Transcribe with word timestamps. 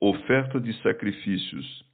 Oferta 0.00 0.60
de 0.60 0.72
sacrifícios. 0.80 1.84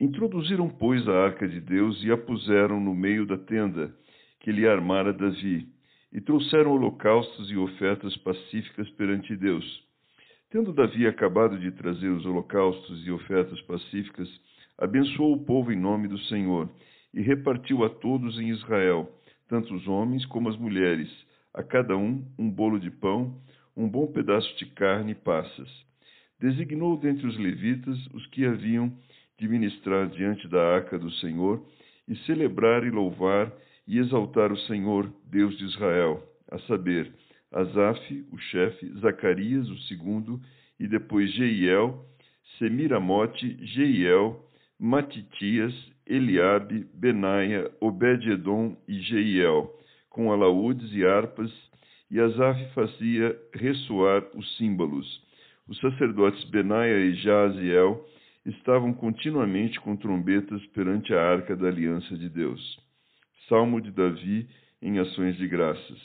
Introduziram, 0.00 0.66
pois, 0.66 1.06
a 1.06 1.24
arca 1.24 1.46
de 1.46 1.60
Deus 1.60 2.02
e 2.02 2.10
a 2.10 2.16
puseram 2.16 2.80
no 2.80 2.94
meio 2.94 3.26
da 3.26 3.36
tenda 3.36 3.94
que 4.40 4.50
lhe 4.50 4.66
armara 4.66 5.12
Davi, 5.12 5.68
e 6.10 6.22
trouxeram 6.22 6.70
holocaustos 6.70 7.50
e 7.50 7.56
ofertas 7.58 8.16
pacíficas 8.16 8.88
perante 8.92 9.36
Deus. 9.36 9.84
Tendo 10.48 10.72
Davi 10.72 11.06
acabado 11.06 11.58
de 11.58 11.70
trazer 11.72 12.08
os 12.08 12.24
holocaustos 12.24 13.06
e 13.06 13.10
ofertas 13.10 13.60
pacíficas, 13.60 14.28
abençoou 14.78 15.34
o 15.34 15.44
povo 15.44 15.70
em 15.70 15.78
nome 15.78 16.08
do 16.08 16.18
Senhor, 16.20 16.70
e 17.12 17.20
repartiu 17.20 17.84
a 17.84 17.90
todos 17.90 18.38
em 18.38 18.48
Israel, 18.52 19.06
tanto 19.48 19.74
os 19.74 19.86
homens 19.86 20.24
como 20.24 20.48
as 20.48 20.56
mulheres, 20.56 21.10
a 21.52 21.62
cada 21.62 21.94
um 21.94 22.24
um 22.38 22.50
bolo 22.50 22.80
de 22.80 22.90
pão, 22.90 23.38
um 23.76 23.86
bom 23.86 24.06
pedaço 24.06 24.56
de 24.56 24.64
carne 24.64 25.12
e 25.12 25.14
passas 25.14 25.84
designou 26.40 26.96
dentre 26.96 27.26
os 27.26 27.38
levitas 27.38 27.98
os 28.12 28.26
que 28.26 28.44
haviam 28.44 28.92
de 29.38 29.48
ministrar 29.48 30.08
diante 30.08 30.46
da 30.48 30.60
arca 30.74 30.98
do 30.98 31.10
Senhor 31.12 31.64
e 32.06 32.16
celebrar 32.18 32.84
e 32.84 32.90
louvar 32.90 33.52
e 33.86 33.98
exaltar 33.98 34.52
o 34.52 34.58
Senhor, 34.60 35.12
Deus 35.30 35.56
de 35.58 35.64
Israel, 35.64 36.22
a 36.50 36.58
saber, 36.60 37.12
Asaf, 37.52 38.26
o 38.32 38.38
chefe, 38.38 38.86
Zacarias, 39.00 39.68
o 39.68 39.78
segundo, 39.82 40.40
e 40.78 40.88
depois 40.88 41.32
Jeiel, 41.32 42.04
Semiramote, 42.58 43.56
Jeiel, 43.64 44.44
Matitias, 44.78 45.74
Eliabe, 46.06 46.86
Benaia, 46.94 47.70
Obed-edom 47.80 48.76
e 48.88 49.00
Jeiel, 49.00 49.72
com 50.10 50.32
alaúdes 50.32 50.92
e 50.92 51.04
harpas, 51.04 51.52
e 52.10 52.20
Asaf 52.20 52.74
fazia 52.74 53.38
ressoar 53.54 54.24
os 54.34 54.56
símbolos. 54.56 55.23
Os 55.66 55.78
sacerdotes 55.78 56.44
Benaia 56.50 56.98
e 57.06 57.14
Jaziel 57.14 58.06
estavam 58.44 58.92
continuamente 58.92 59.80
com 59.80 59.96
trombetas 59.96 60.64
perante 60.68 61.14
a 61.14 61.22
arca 61.22 61.56
da 61.56 61.68
aliança 61.68 62.16
de 62.16 62.28
Deus. 62.28 62.78
Salmo 63.48 63.80
de 63.80 63.90
Davi 63.90 64.46
em 64.82 64.98
ações 64.98 65.36
de 65.36 65.48
graças. 65.48 65.98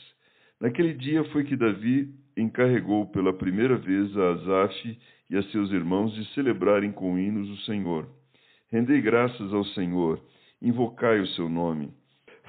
Naquele 0.59 0.93
dia 0.93 1.23
foi 1.25 1.43
que 1.43 1.57
Davi 1.57 2.09
encarregou 2.37 3.07
pela 3.07 3.33
primeira 3.33 3.77
vez 3.77 4.15
a 4.17 4.31
Asaf 4.31 4.99
e 5.29 5.37
a 5.37 5.43
seus 5.43 5.71
irmãos 5.71 6.13
de 6.15 6.25
celebrarem 6.33 6.91
com 6.91 7.19
hinos 7.19 7.49
o 7.49 7.63
Senhor. 7.65 8.07
Rendei 8.71 9.01
graças 9.01 9.53
ao 9.53 9.65
Senhor, 9.65 10.21
invocai 10.61 11.19
o 11.19 11.27
seu 11.27 11.49
nome. 11.49 11.91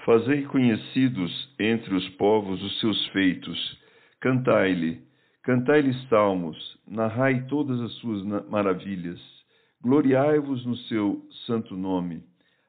Fazei 0.04 0.42
conhecidos 0.42 1.54
entre 1.58 1.94
os 1.94 2.08
povos 2.10 2.62
os 2.62 2.80
seus 2.80 3.06
feitos. 3.08 3.78
Cantai-lhe, 4.20 5.00
Cantai-lhe 5.42 5.94
salmos, 6.08 6.78
narrai 6.86 7.46
todas 7.46 7.80
as 7.80 7.92
suas 7.94 8.22
maravilhas. 8.50 9.18
Gloriai-vos 9.80 10.66
no 10.66 10.76
seu 10.76 11.26
santo 11.46 11.74
nome. 11.74 12.22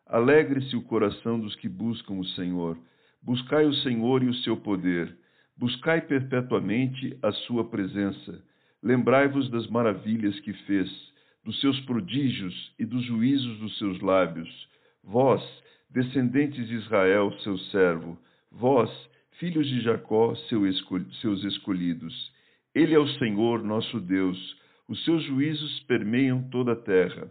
Alegre-se 0.08 0.78
o 0.78 0.81
coração 0.81 1.38
dos 1.38 1.53
que 1.58 1.67
buscam 1.67 2.13
o 2.13 2.25
Senhor. 2.28 2.78
Buscai 3.22 3.66
o 3.66 3.73
Senhor 3.73 4.23
e 4.23 4.28
o 4.28 4.33
seu 4.36 4.55
poder. 4.55 5.13
Buscai 5.57 6.00
perpetuamente 6.00 7.18
a 7.22 7.34
sua 7.34 7.69
presença. 7.69 8.41
Lembrai-vos 8.81 9.50
das 9.51 9.68
maravilhas 9.68 10.40
que 10.40 10.53
fez, 10.53 10.90
dos 11.44 11.59
seus 11.59 11.78
prodígios 11.81 12.74
e 12.79 12.85
dos 12.85 13.03
juízos 13.03 13.59
dos 13.59 13.78
seus 13.78 14.00
lábios. 14.00 14.50
Vós, 15.03 15.44
descendentes 15.90 16.68
de 16.69 16.75
Israel, 16.75 17.34
seu 17.44 17.57
servo, 17.57 18.18
vós, 18.50 18.90
filhos 19.40 19.68
de 19.68 19.81
Jacó, 19.81 20.34
seus 20.35 21.44
escolhidos. 21.44 22.31
Ele 22.73 22.95
é 22.95 22.99
o 22.99 23.07
Senhor, 23.19 23.61
nosso 23.61 23.99
Deus. 23.99 24.37
Os 24.87 25.03
seus 25.03 25.23
juízos 25.23 25.81
permeiam 25.81 26.41
toda 26.49 26.71
a 26.71 26.75
terra. 26.75 27.29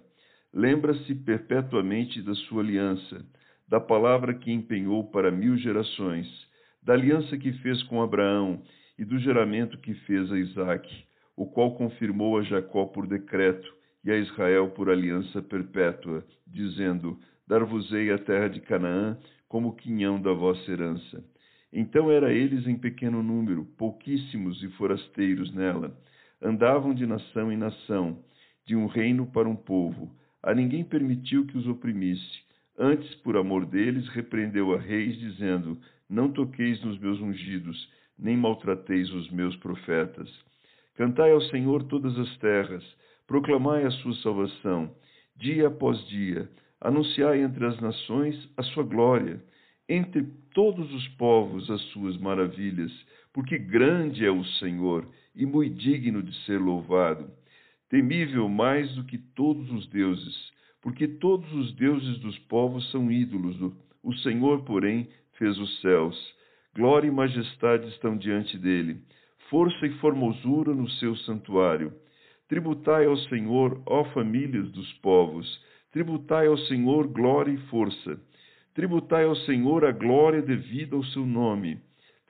Lembra-se 0.53 1.15
perpetuamente 1.15 2.21
da 2.21 2.35
sua 2.35 2.63
aliança, 2.63 3.25
da 3.67 3.81
palavra 3.81 4.35
que 4.35 4.53
empenhou 4.53 5.11
para 5.11 5.31
mil 5.31 5.57
gerações, 5.57 6.27
da 6.83 6.93
aliança 6.93 7.39
que 7.39 7.53
fez 7.55 7.83
com 7.85 8.03
Abraão 8.03 8.63
e 8.99 9.05
do 9.05 9.19
juramento 9.19 9.79
que 9.79 9.95
fez 9.95 10.31
a 10.31 10.39
Isaque, 10.39 11.05
o 11.35 11.47
qual 11.47 11.75
confirmou 11.75 12.37
a 12.37 12.43
Jacó 12.43 12.85
por 12.85 13.07
decreto 13.07 13.73
e 14.05 14.11
a 14.11 14.17
Israel 14.17 14.71
por 14.71 14.91
aliança 14.91 15.41
perpétua, 15.41 16.23
dizendo: 16.47 17.19
Dar-vos-ei 17.47 18.11
a 18.11 18.19
terra 18.19 18.49
de 18.49 18.61
Canaã 18.61 19.17
como 19.49 19.77
quinhão 19.77 20.21
da 20.21 20.33
vossa 20.33 20.71
herança. 20.71 21.25
Então 21.73 22.11
era 22.11 22.33
eles 22.33 22.67
em 22.67 22.77
pequeno 22.77 23.23
número, 23.23 23.65
pouquíssimos 23.79 24.63
e 24.63 24.69
forasteiros 24.71 25.53
nela. 25.55 25.97
Andavam 26.43 26.93
de 26.93 27.07
nação 27.07 27.53
em 27.53 27.57
nação, 27.57 28.19
de 28.67 28.75
um 28.75 28.87
reino 28.87 29.27
para 29.27 29.49
um 29.49 29.55
povo. 29.55 30.11
A 30.43 30.55
ninguém 30.55 30.83
permitiu 30.83 31.47
que 31.47 31.57
os 31.57 31.67
oprimisse. 31.67 32.41
Antes, 32.79 33.15
por 33.17 33.37
amor 33.37 33.67
deles, 33.67 34.09
repreendeu 34.09 34.75
a 34.75 34.79
reis, 34.79 35.17
dizendo: 35.19 35.79
Não 36.09 36.33
toqueis 36.33 36.83
nos 36.83 36.99
meus 36.99 37.21
ungidos, 37.21 37.89
nem 38.19 38.37
maltrateis 38.37 39.13
os 39.13 39.31
meus 39.31 39.55
profetas. 39.57 40.29
Cantai 40.97 41.31
ao 41.31 41.41
Senhor 41.43 41.85
todas 41.85 42.19
as 42.19 42.37
terras, 42.39 42.85
proclamai 43.27 43.85
a 43.85 43.91
sua 43.91 44.15
salvação, 44.17 44.95
dia 45.37 45.69
após 45.69 45.99
dia, 46.09 46.51
anunciai 46.81 47.43
entre 47.43 47.65
as 47.65 47.79
nações 47.81 48.51
a 48.57 48.63
sua 48.63 48.83
glória 48.83 49.41
entre 49.91 50.23
todos 50.55 50.93
os 50.95 51.09
povos 51.09 51.69
as 51.69 51.81
suas 51.91 52.17
maravilhas, 52.17 52.93
porque 53.33 53.59
grande 53.59 54.25
é 54.25 54.31
o 54.31 54.45
Senhor 54.45 55.05
e 55.35 55.45
muito 55.45 55.75
digno 55.75 56.23
de 56.23 56.33
ser 56.45 56.61
louvado, 56.61 57.29
temível 57.89 58.49
mais 58.49 58.89
do 58.95 59.03
que 59.03 59.19
todos 59.19 59.69
os 59.73 59.89
deuses, 59.89 60.53
porque 60.81 61.09
todos 61.09 61.53
os 61.53 61.75
deuses 61.75 62.19
dos 62.21 62.39
povos 62.39 62.89
são 62.93 63.11
ídolos. 63.11 63.57
O 64.01 64.15
Senhor, 64.19 64.63
porém, 64.63 65.09
fez 65.33 65.59
os 65.59 65.81
céus. 65.81 66.17
Glória 66.73 67.09
e 67.09 67.11
majestade 67.11 67.89
estão 67.89 68.17
diante 68.17 68.57
dele, 68.57 69.03
força 69.51 69.87
e 69.87 69.99
formosura 69.99 70.73
no 70.73 70.89
seu 70.89 71.17
santuário. 71.17 71.93
Tributai 72.49 73.07
ao 73.07 73.17
Senhor, 73.17 73.83
ó 73.87 74.05
famílias 74.13 74.71
dos 74.71 74.93
povos, 74.95 75.61
tributai 75.91 76.47
ao 76.47 76.57
Senhor 76.59 77.09
glória 77.09 77.51
e 77.51 77.59
força 77.69 78.21
Tributai 78.81 79.25
ao 79.25 79.37
Senhor 79.37 79.85
a 79.85 79.93
glória 79.93 80.41
devida 80.41 80.97
ao 80.97 81.05
seu 81.05 81.27
nome. 81.27 81.79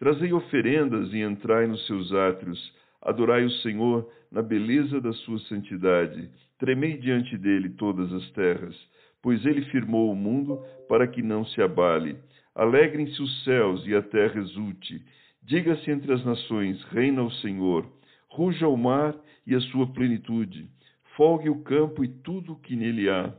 Trazei 0.01 0.33
oferendas 0.33 1.13
e 1.13 1.21
entrai 1.21 1.69
nos 1.69 1.87
seus 1.87 2.13
átrios. 2.13 2.59
Adorai 3.01 3.45
o 3.45 3.51
Senhor 3.63 4.11
na 4.33 4.43
beleza 4.43 5.01
da 5.01 5.13
sua 5.13 5.39
santidade. 5.43 6.29
Tremei 6.59 6.97
diante 6.97 7.39
dele 7.39 7.69
todas 7.69 8.13
as 8.13 8.29
terras, 8.33 8.77
pois 9.23 9.47
ele 9.47 9.63
firmou 9.67 10.11
o 10.11 10.17
mundo 10.17 10.61
para 10.89 11.07
que 11.07 11.23
não 11.23 11.45
se 11.45 11.63
abale. 11.63 12.17
Alegrem-se 12.53 13.23
os 13.23 13.45
céus 13.45 13.87
e 13.87 13.95
a 13.95 14.03
terra 14.03 14.41
exulte. 14.41 15.01
Diga-se 15.45 15.89
entre 15.89 16.13
as 16.13 16.25
nações: 16.25 16.83
Reina 16.91 17.23
o 17.23 17.31
Senhor. 17.31 17.87
Ruja 18.29 18.67
o 18.67 18.77
mar 18.77 19.15
e 19.47 19.55
a 19.55 19.61
sua 19.61 19.87
plenitude. 19.87 20.69
Folgue 21.17 21.49
o 21.49 21.63
campo 21.63 22.03
e 22.03 22.09
tudo 22.09 22.55
o 22.55 22.59
que 22.59 22.75
nele 22.75 23.09
há 23.09 23.33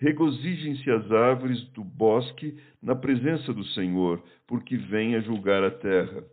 Regozijem-se 0.00 0.90
as 0.90 1.12
árvores 1.12 1.62
do 1.72 1.84
bosque 1.84 2.56
na 2.82 2.96
presença 2.96 3.52
do 3.52 3.62
Senhor, 3.66 4.22
porque 4.46 4.74
vem 4.78 5.14
a 5.14 5.20
julgar 5.20 5.62
a 5.62 5.70
terra. 5.70 6.24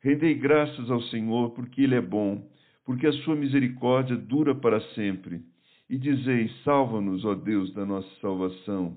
Rendei 0.00 0.32
graças 0.34 0.88
ao 0.88 1.02
Senhor, 1.02 1.50
porque 1.50 1.82
Ele 1.82 1.96
é 1.96 2.00
bom, 2.00 2.48
porque 2.84 3.08
a 3.08 3.12
sua 3.24 3.34
misericórdia 3.34 4.16
dura 4.16 4.54
para 4.54 4.80
sempre. 4.94 5.40
E 5.88 5.98
dizei: 5.98 6.48
Salva-nos, 6.62 7.24
ó 7.24 7.34
Deus, 7.34 7.74
da 7.74 7.84
nossa 7.84 8.08
salvação. 8.20 8.96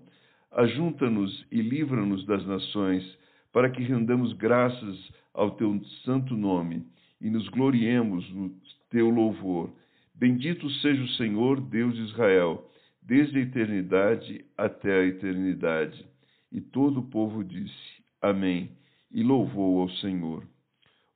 Ajunta-nos 0.51 1.47
e 1.51 1.59
livra-nos 1.59 2.23
das 2.27 2.45
nações, 2.45 3.03
para 3.51 3.71
que 3.71 3.81
rendamos 3.81 4.31
graças 4.33 5.11
ao 5.33 5.55
teu 5.55 5.83
santo 6.05 6.37
nome 6.37 6.85
e 7.19 7.31
nos 7.31 7.49
gloriemos 7.49 8.31
no 8.31 8.51
teu 8.91 9.09
louvor. 9.09 9.73
Bendito 10.13 10.69
seja 10.69 11.01
o 11.01 11.09
Senhor, 11.09 11.59
Deus 11.59 11.95
de 11.95 12.03
Israel 12.03 12.69
desde 13.05 13.39
a 13.39 13.41
eternidade 13.41 14.45
até 14.57 14.99
a 14.99 15.05
eternidade. 15.05 16.05
E 16.51 16.61
todo 16.61 16.99
o 16.99 17.09
povo 17.09 17.43
disse: 17.43 18.03
Amém, 18.21 18.71
e 19.11 19.23
louvou 19.23 19.81
ao 19.81 19.89
Senhor. 19.89 20.43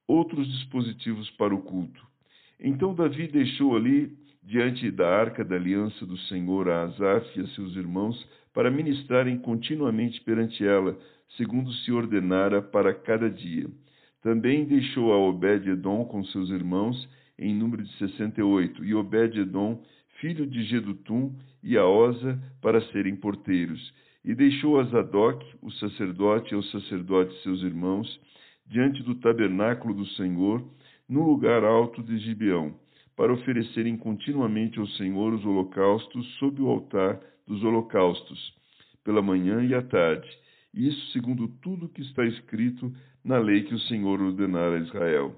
Outros 0.08 0.48
dispositivos 0.48 1.30
para 1.32 1.54
o 1.54 1.62
culto. 1.62 2.06
Então 2.60 2.96
Davi 2.96 3.28
deixou 3.28 3.76
ali 3.76 4.18
diante 4.44 4.90
da 4.90 5.08
arca 5.08 5.44
da 5.44 5.56
aliança 5.56 6.06
do 6.06 6.18
Senhor 6.20 6.70
a 6.70 6.84
Asaf 6.84 7.38
e 7.38 7.44
a 7.44 7.48
seus 7.50 7.76
irmãos, 7.76 8.26
para 8.54 8.72
ministrarem 8.72 9.38
continuamente 9.38 10.22
perante 10.22 10.66
ela, 10.66 10.98
segundo 11.36 11.72
se 11.72 11.92
ordenara 11.92 12.62
para 12.62 12.94
cada 12.94 13.30
dia. 13.30 13.68
Também 14.24 14.66
deixou 14.66 15.12
a 15.12 15.18
Obed-Edom 15.18 16.06
com 16.06 16.24
seus 16.26 16.50
irmãos, 16.50 17.08
em 17.38 17.54
número 17.54 17.84
de 17.84 17.92
sessenta 17.98 18.40
e 18.40 18.44
oito, 18.44 18.84
e 18.84 18.96
Obed-Edom, 18.96 19.84
filho 20.20 20.46
de 20.46 20.64
Gedutum, 20.64 21.36
e 21.64 21.78
a 21.78 21.86
Osa, 21.86 22.40
para 22.62 22.82
serem 22.92 23.16
porteiros. 23.16 23.94
E 24.24 24.34
deixou 24.36 24.80
a 24.80 24.84
Zadok, 24.86 25.46
o 25.62 25.72
sacerdote, 25.72 26.54
e 26.54 26.58
os 26.58 26.70
sacerdotes 26.72 27.42
seus 27.44 27.62
irmãos, 27.62 28.20
diante 28.66 29.02
do 29.04 29.16
tabernáculo 29.16 29.94
do 29.94 30.06
Senhor, 30.12 30.64
no 31.08 31.24
lugar 31.24 31.64
alto 31.64 32.04
de 32.04 32.18
Gibeão, 32.20 32.76
para 33.16 33.34
oferecerem 33.34 33.98
continuamente 33.98 34.80
ao 34.80 34.88
Senhor 34.88 35.34
os 35.34 35.46
holocaustos 35.46 36.26
sob 36.38 36.62
o 36.62 36.68
altar 36.68 37.20
dos 37.48 37.64
holocaustos, 37.64 38.54
pela 39.04 39.22
manhã 39.22 39.64
e 39.64 39.74
à 39.74 39.82
tarde, 39.82 40.28
isso 40.74 41.12
segundo 41.12 41.48
tudo 41.62 41.90
que 41.90 42.02
está 42.02 42.26
escrito 42.26 42.94
na 43.24 43.38
lei 43.38 43.64
que 43.64 43.74
o 43.74 43.80
Senhor 43.80 44.22
ordenara 44.22 44.78
a 44.78 44.82
Israel. 44.82 45.36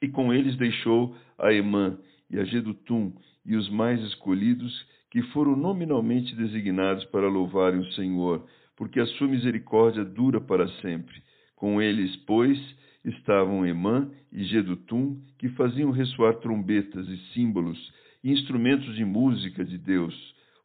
E 0.00 0.08
com 0.08 0.32
eles 0.32 0.56
deixou 0.56 1.16
a 1.38 1.52
Emã 1.52 1.98
e 2.32 2.40
a 2.40 2.44
Gedutum 2.44 3.12
e 3.44 3.54
os 3.54 3.68
mais 3.68 4.00
escolhidos, 4.04 4.72
que 5.10 5.22
foram 5.34 5.54
nominalmente 5.54 6.34
designados 6.34 7.04
para 7.06 7.28
louvarem 7.28 7.80
o 7.80 7.92
Senhor, 7.92 8.46
porque 8.76 8.98
a 8.98 9.06
sua 9.06 9.28
misericórdia 9.28 10.04
dura 10.04 10.40
para 10.40 10.66
sempre. 10.80 11.22
Com 11.54 11.82
eles, 11.82 12.16
pois, 12.26 12.58
estavam 13.04 13.66
Emã 13.66 14.10
e 14.32 14.44
Gedutum, 14.44 15.20
que 15.38 15.50
faziam 15.50 15.90
ressoar 15.90 16.36
trombetas 16.36 17.06
e 17.08 17.18
símbolos, 17.34 17.92
e 18.24 18.32
instrumentos 18.32 18.94
de 18.94 19.04
música 19.04 19.64
de 19.64 19.76
Deus. 19.76 20.14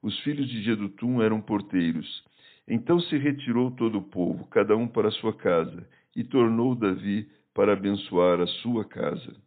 Os 0.01 0.17
filhos 0.21 0.47
de 0.47 0.63
Gedutum 0.63 1.21
eram 1.21 1.41
porteiros. 1.41 2.23
Então 2.67 2.99
se 2.99 3.17
retirou 3.17 3.71
todo 3.71 3.97
o 3.97 4.03
povo, 4.03 4.45
cada 4.47 4.75
um 4.75 4.87
para 4.87 5.11
sua 5.11 5.33
casa, 5.33 5.87
e 6.15 6.23
tornou 6.23 6.75
Davi 6.75 7.27
para 7.53 7.73
abençoar 7.73 8.39
a 8.39 8.47
sua 8.47 8.85
casa. 8.85 9.35